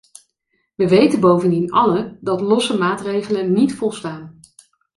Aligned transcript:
Wij 0.75 0.89
weten 0.89 1.19
bovendien 1.19 1.71
allen 1.71 2.17
dat 2.21 2.41
losse 2.41 2.77
maatregelen 2.77 3.51
niet 3.51 3.75
volstaan. 3.75 4.39